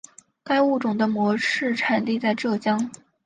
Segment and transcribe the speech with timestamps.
[0.43, 2.89] 该物种的模式产地在浙江。